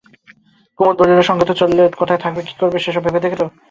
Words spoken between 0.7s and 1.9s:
কুমুদ বলিল, সঙ্গে তো চললে,